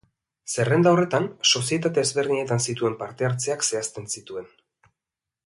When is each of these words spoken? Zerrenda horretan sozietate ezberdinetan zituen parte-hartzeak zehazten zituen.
Zerrenda 0.53 0.93
horretan 0.95 1.27
sozietate 1.51 2.05
ezberdinetan 2.07 2.65
zituen 2.69 2.97
parte-hartzeak 3.03 3.67
zehazten 3.69 4.11
zituen. 4.17 4.51